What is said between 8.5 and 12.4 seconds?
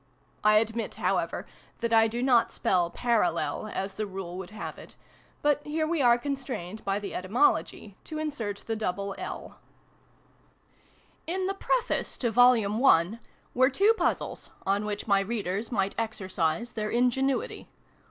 the double" 1". In the Preface to